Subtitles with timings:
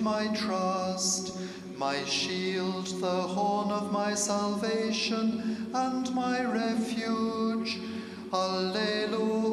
[0.00, 1.36] My trust,
[1.76, 7.78] my shield, the horn of my salvation, and my refuge.
[8.32, 9.52] Alleluia.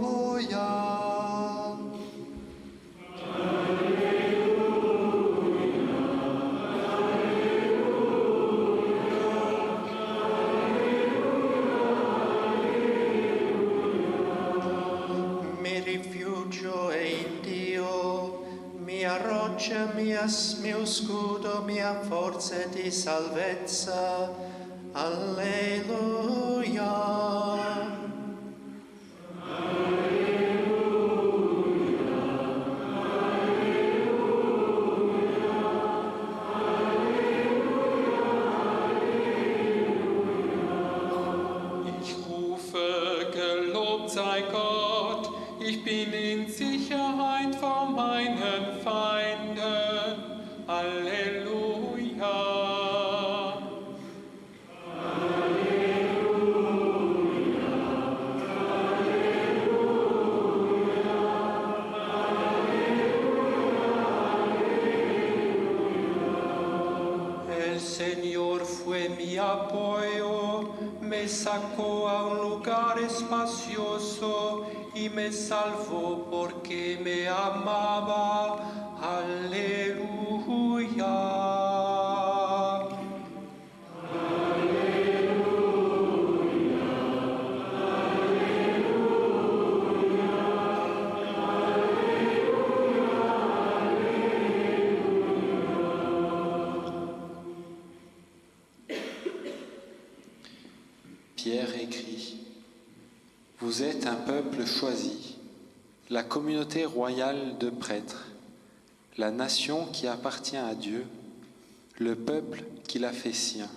[22.92, 24.30] Salvezza.
[24.94, 26.49] Alleluia.
[71.29, 78.28] Sacó a un lugar espacioso y me salvó porque me amaba.
[106.09, 108.28] La communauté royale de prêtres,
[109.17, 111.05] la nation qui appartient à Dieu,
[111.97, 113.70] le peuple qu'il a fait sien.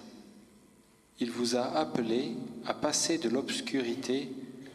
[1.19, 2.33] Il vous a appelé
[2.67, 4.33] à passer de l'obscurité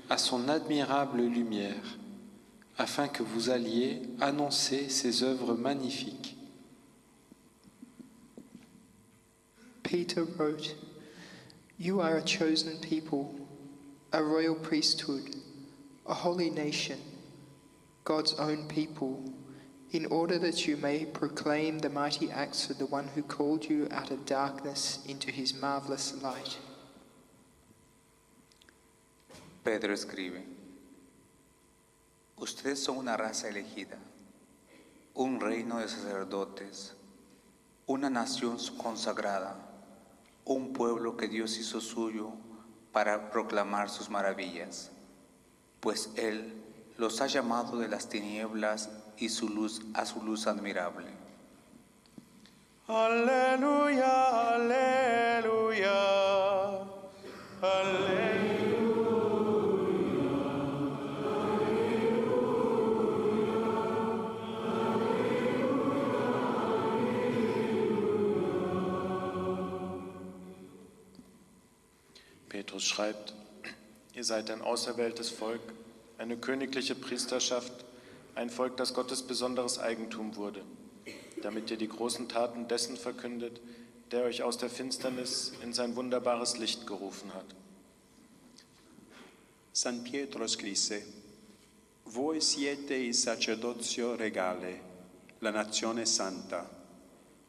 [0.09, 1.97] à son admirable lumière,
[2.77, 6.35] afin que vous alliez annoncer ses œuvres magnifiques.
[9.83, 10.75] Peter wrote,
[11.80, 13.33] You are a chosen people,
[14.12, 15.23] a royal priesthood,
[16.07, 17.00] a holy nation,
[18.04, 19.24] God's own people,
[19.92, 23.88] in order that you may proclaim the mighty acts of the one who called you
[23.92, 26.57] out of darkness into his marvelous light.
[29.63, 30.44] Pedro escribe,
[32.39, 33.98] Ustedes son una raza elegida,
[35.15, 36.94] un reino de sacerdotes,
[37.88, 39.56] una nación consagrada,
[40.45, 42.31] un pueblo que Dios hizo suyo
[42.94, 44.92] para proclamar sus maravillas,
[45.88, 46.54] pues Él
[46.98, 51.07] los ha llamado de las tinieblas y su luz a su luz admirable.
[52.89, 55.92] Aleluya, aleluya,
[57.62, 58.28] aleluya.
[72.50, 73.33] Petrus schreibt,
[74.13, 75.76] ihr seid ein auserwähltes Volk,
[76.18, 77.86] eine königliche Priesterschaft,
[78.36, 80.64] ein Volk, das Gottes besonderes Eigentum wurde,
[81.42, 83.60] damit ihr die großen Taten dessen verkündet,
[84.12, 87.46] der euch aus der Finsternis in sein wunderbares Licht gerufen hat.
[89.74, 91.02] San Pietro scrisse,
[92.06, 94.80] Voi siete il sacerdozio regale,
[95.40, 96.68] la nazione santa,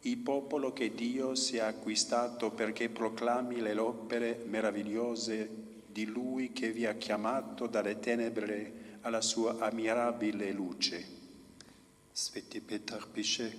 [0.00, 5.67] il popolo che Dio si è acquistato perché proclami le opere meravigliose
[5.98, 11.04] di Lui che vi ha chiamato dalle tenebre alla sua ammirabile luce.
[12.12, 13.52] Sveti Petar piše,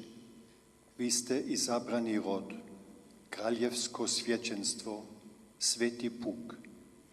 [0.96, 2.54] vi ste izabrani rod,
[3.30, 5.06] kraljevsko svječenstvo,
[5.58, 6.56] sveti puk,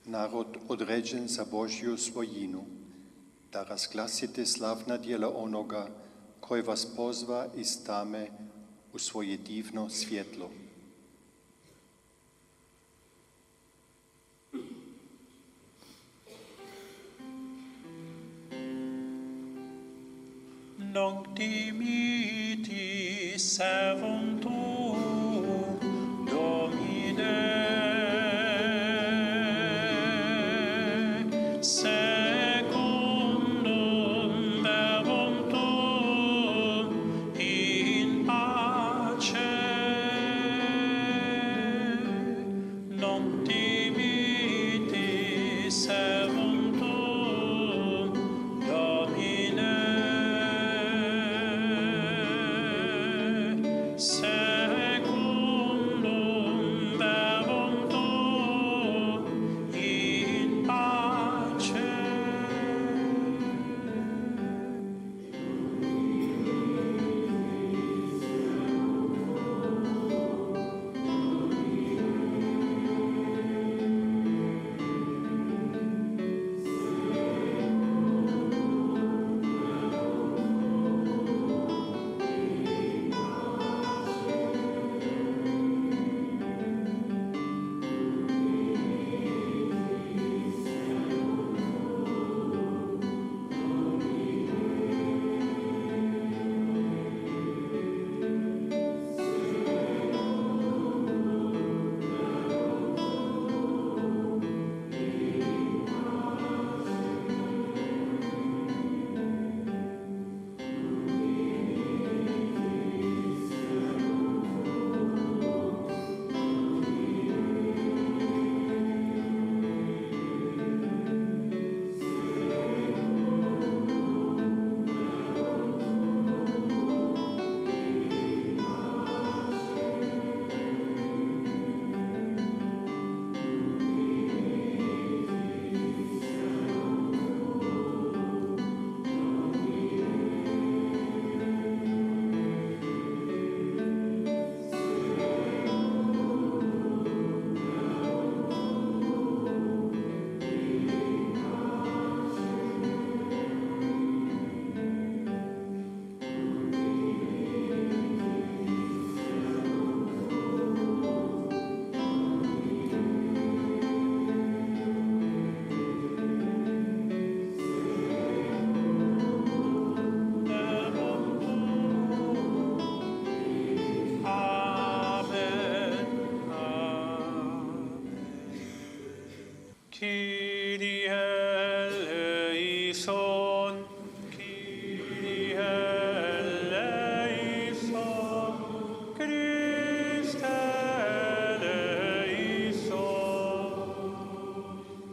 [0.04, 2.64] narod određen za Božju svojinu,
[3.52, 5.88] da razglasite slavna djela onoga
[6.40, 8.30] koji vas pozva iz tame
[8.92, 10.65] u svoje divno svjetlo.
[20.96, 22.84] Nunc dimitti
[23.36, 25.76] servum tuum,
[26.24, 27.75] Domine,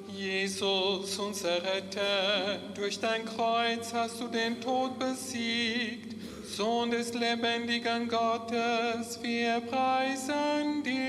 [0.05, 6.15] Jesus, unser Retter, durch dein Kreuz hast du den Tod besiegt.
[6.45, 11.02] Sohn des lebendigen Gottes, wir preisen dich.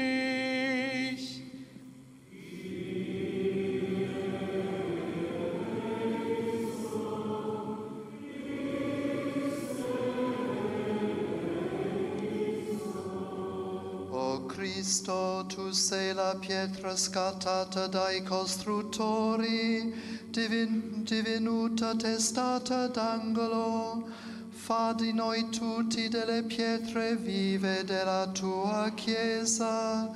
[15.75, 19.93] Sei la pietra scattata dai costruttori,
[20.31, 24.07] divin- divenuta testata d'angolo.
[24.50, 30.09] Fa di noi tutti delle pietre vive della tua Chiesa,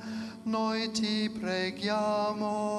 [0.43, 2.69] noi ti preghiamo.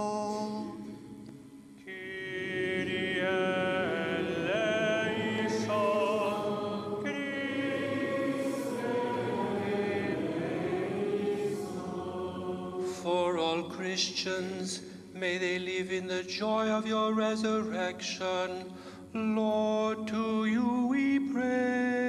[13.02, 14.82] For all Christians,
[15.14, 18.74] may they live in the joy of your resurrection.
[19.14, 22.00] Lord, to you we pray.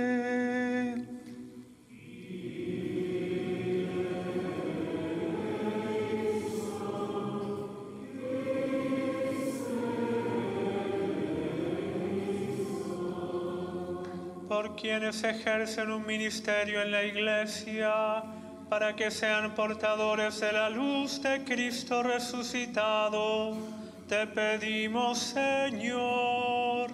[14.48, 18.40] por quienes ejercen un ministerio en la iglesia,
[18.72, 23.58] para que sean portadores de la luz de Cristo resucitado.
[24.08, 26.90] Te pedimos, Señor.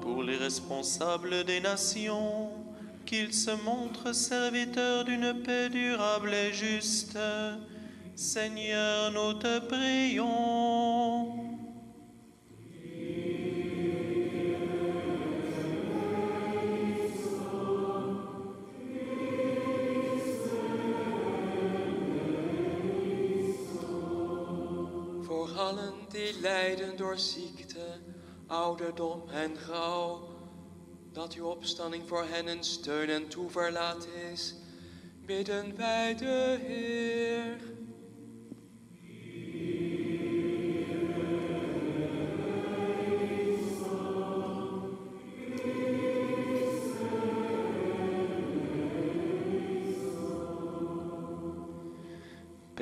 [0.00, 2.50] pour les responsables des nations,
[3.06, 7.16] qu'ils se montrent serviteurs d'une paix durable et juste.
[8.20, 10.28] Seigneur, nous te prions.
[25.22, 28.00] Voor allen die lijden door ziekte,
[28.46, 30.28] ouderdom en rouw,
[31.12, 34.54] dat uw opstanding voor hen een steun en toeverlaat is,
[35.26, 37.69] bidden wij de Heer.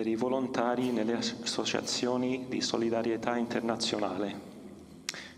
[0.09, 4.41] I volontari nelle associazioni di solidarietà internazionale,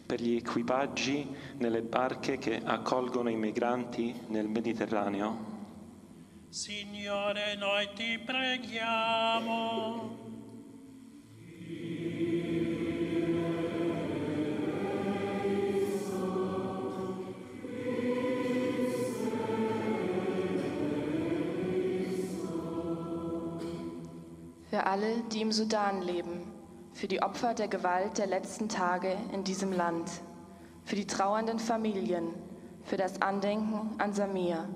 [0.07, 5.51] per gli equipaggi nelle barche che accolgono i migranti nel Mediterraneo,
[6.51, 9.61] Signore, noi ti preghiamo.
[24.71, 26.43] Für alle, die im Sudan leben,
[26.93, 30.09] für die Opfer der Gewalt der letzten Tage in diesem Land,
[30.85, 32.29] für die trauernden Familien,
[32.85, 34.69] für das Andenken an Samir.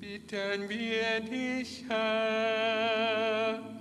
[0.00, 3.73] Bitten wir dich, Herr.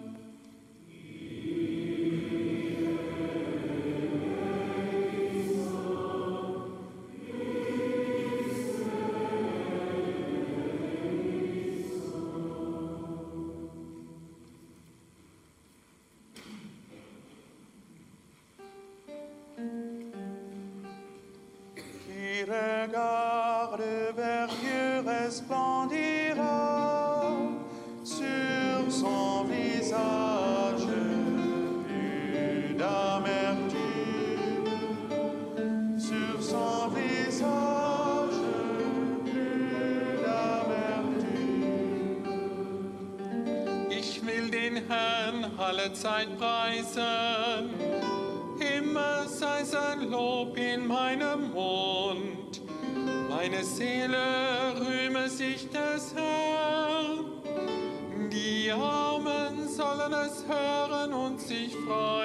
[60.03, 62.23] Sollen es hören und sich freuen.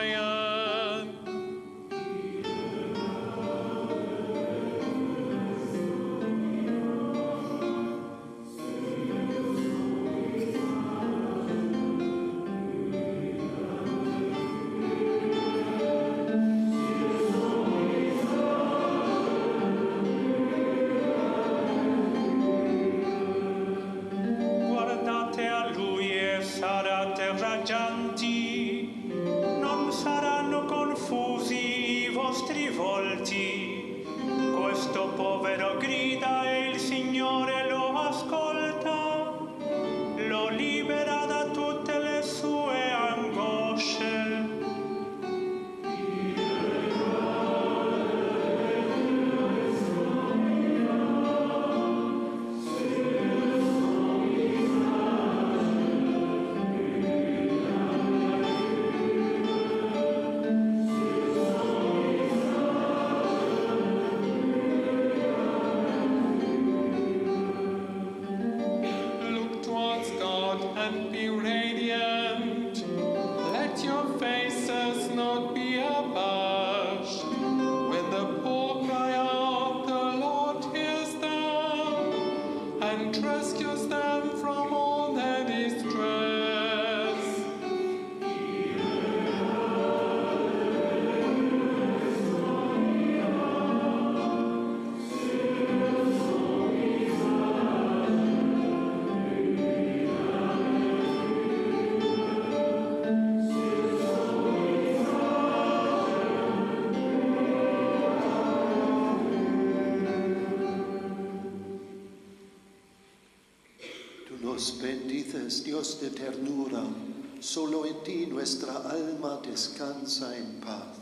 [118.49, 120.97] Nuestra alma descansa en paz.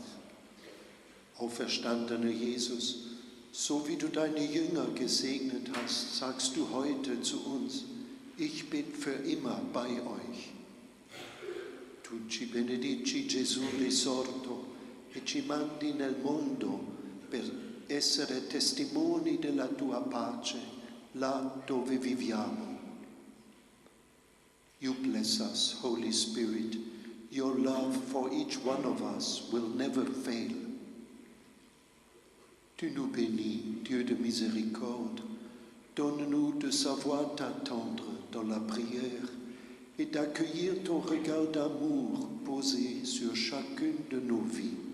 [1.39, 3.15] Auferstandener Jesus,
[3.53, 7.85] so wie du deine Jünger gesegnet hast, sagst du heute zu uns,
[8.37, 10.51] ich bin für immer bei euch.
[12.03, 14.65] Tu ci benedici Gesù risorto
[15.13, 16.79] e ci mandi nel mondo
[17.29, 17.43] per
[17.87, 20.59] essere testimoni della tua pace
[21.13, 22.75] là dove viviamo.
[24.79, 26.96] You bless us, Holy Spirit.
[27.31, 30.53] Your love for each one of us will never fail.
[32.77, 35.21] Tu nous bénis, Dieu de miséricorde.
[35.95, 39.27] Donne-nous de savoir t'attendre dans la prière
[39.97, 44.86] et d'accueillir ton regard d'amour posé sur chacune de nos vies.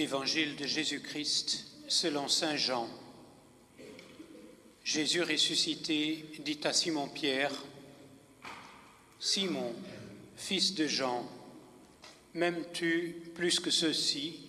[0.00, 2.88] Évangile de Jésus-Christ selon Saint Jean.
[4.82, 7.52] Jésus ressuscité dit à Simon-Pierre,
[9.18, 9.74] Simon,
[10.36, 11.28] fils de Jean,
[12.32, 14.40] m'aimes-tu plus que ceux-ci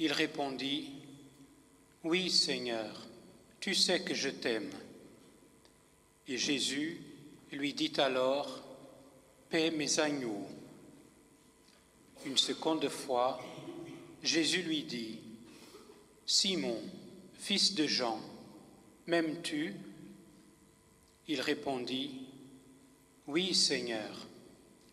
[0.00, 0.90] Il répondit,
[2.02, 3.06] Oui Seigneur,
[3.60, 4.72] tu sais que je t'aime.
[6.26, 7.00] Et Jésus
[7.52, 8.60] lui dit alors,
[9.50, 10.48] Paix mes agneaux.
[12.26, 13.40] Une seconde fois,
[14.22, 15.18] Jésus lui dit,
[16.26, 16.80] Simon,
[17.38, 18.20] fils de Jean,
[19.06, 19.74] m'aimes-tu?
[21.26, 22.20] Il répondit,
[23.26, 24.26] Oui Seigneur,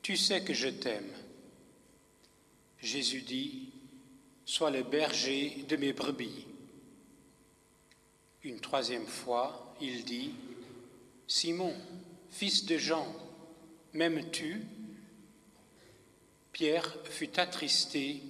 [0.01, 1.11] tu sais que je t'aime.
[2.79, 3.69] Jésus dit,
[4.45, 6.45] Sois le berger de mes brebis.
[8.43, 10.31] Une troisième fois, il dit,
[11.27, 11.75] Simon,
[12.29, 13.13] fils de Jean,
[13.91, 14.61] m'aimes-tu?
[16.53, 18.21] Pierre fut attristé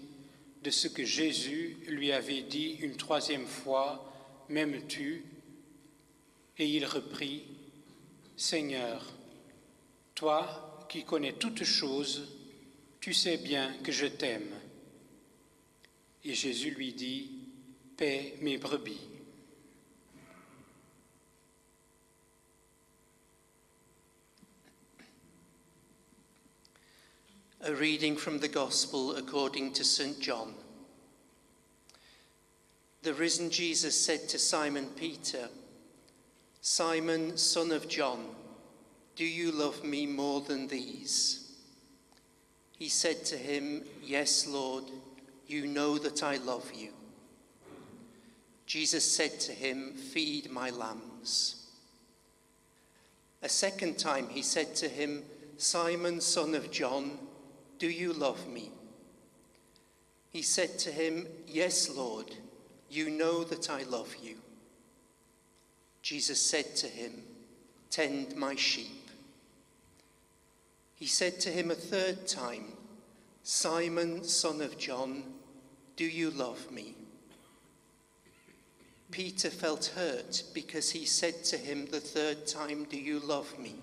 [0.64, 4.04] de ce que Jésus lui avait dit une troisième fois,
[4.50, 5.24] M'aimes-tu?
[6.58, 7.44] Et il reprit,
[8.36, 9.06] Seigneur,
[10.16, 12.30] toi qui connais toutes choses,
[13.00, 14.50] tu sais bien que je t'aime.
[16.24, 17.32] Et Jésus lui dit,
[17.96, 19.17] Paix mes brebis.
[27.66, 30.20] A reading from the Gospel according to St.
[30.20, 30.54] John.
[33.02, 35.50] The risen Jesus said to Simon Peter,
[36.62, 38.26] Simon, son of John,
[39.16, 41.52] do you love me more than these?
[42.78, 44.84] He said to him, Yes, Lord,
[45.48, 46.90] you know that I love you.
[48.68, 51.66] Jesus said to him, Feed my lambs.
[53.42, 55.24] A second time he said to him,
[55.58, 57.18] Simon, son of John,
[57.80, 58.72] do you love me?
[60.32, 62.36] He said to him, Yes, Lord,
[62.90, 64.36] you know that I love you.
[66.02, 67.24] Jesus said to him,
[67.90, 69.10] Tend my sheep.
[70.96, 72.74] He said to him a third time,
[73.44, 75.24] Simon, son of John,
[75.96, 76.96] do you love me?
[79.10, 83.76] Peter felt hurt because he said to him the third time, Do you love me?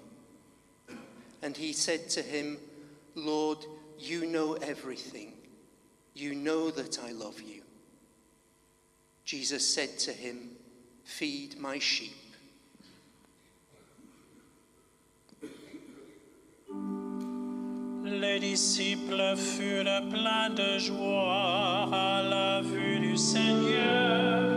[1.42, 2.58] And he said to him,
[3.14, 3.58] Lord,
[3.98, 5.32] you know everything.
[6.14, 7.62] You know that I love you.
[9.24, 10.50] Jesus said to him,
[11.04, 12.12] Feed my sheep.
[18.04, 24.54] Les disciples furent pleins de joie à la vue du Seigneur.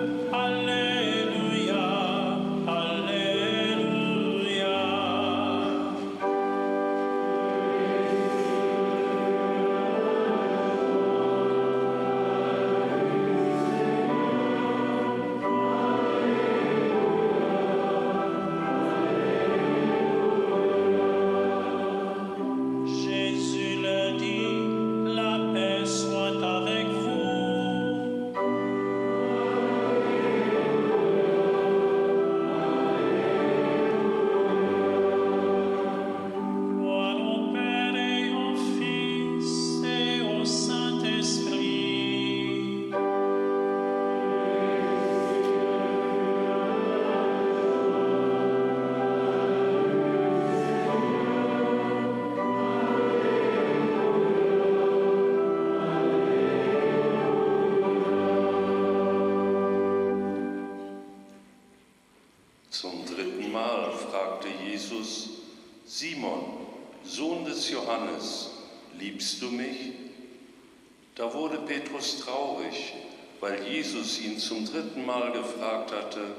[71.68, 72.94] Petrus traurig,
[73.40, 76.36] weil Jesus ihn zum dritten Mal gefragt hatte,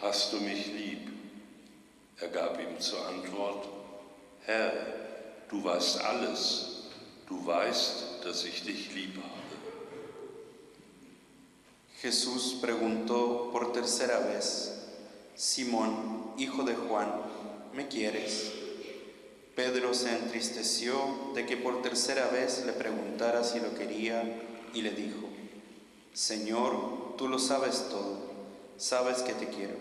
[0.00, 1.08] hast du mich lieb?
[2.20, 3.68] Er gab ihm zur Antwort,
[4.44, 4.72] Herr,
[5.48, 6.88] du weißt alles,
[7.28, 9.38] du weißt, dass ich dich lieb habe.
[12.00, 14.72] Jesús preguntó por tercera vez,
[15.34, 17.12] Simón, hijo de Juan,
[17.74, 18.52] ¿me quieres?
[19.56, 20.94] Pedro se entristeció
[21.34, 24.22] de que por tercera vez le preguntara si lo quería
[24.74, 25.28] y le dijo,
[26.12, 28.18] Señor, tú lo sabes todo,
[28.76, 29.76] sabes que te quiero.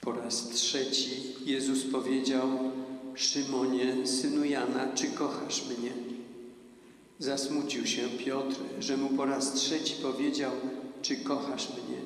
[0.00, 2.48] Po raz trzeci Jezus powiedział:
[3.14, 5.92] Szymonie, synu Jana, czy kochasz mnie?
[7.18, 10.52] Zasmucił się Piotr, że mu po raz trzeci powiedział:
[11.02, 11.98] Czy kochasz mnie?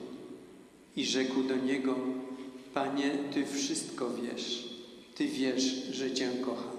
[0.97, 1.95] I rzekł do niego:
[2.75, 4.69] Panie, ty wszystko wiesz.
[5.15, 6.79] Ty wiesz, że cię kocham.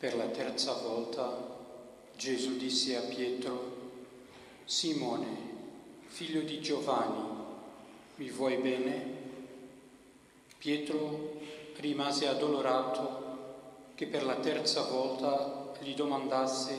[0.00, 1.45] Per la terza volta
[2.16, 3.74] Gesù disse a Pietro,
[4.64, 5.26] Simone,
[6.06, 7.28] figlio di Giovanni,
[8.14, 9.14] mi vuoi bene?
[10.56, 11.38] Pietro
[11.76, 16.74] rimase addolorato che per la terza volta gli domandasse,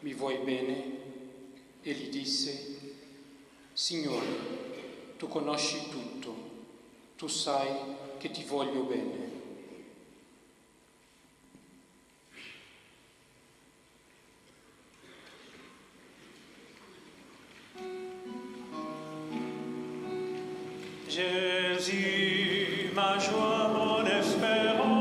[0.00, 0.96] mi vuoi bene?
[1.82, 2.76] E gli disse,
[3.74, 6.34] Signore, tu conosci tutto,
[7.16, 7.68] tu sai
[8.16, 9.27] che ti voglio bene.
[21.08, 24.97] Jésus, ma joie, mon espérance.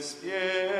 [0.00, 0.79] Yeah.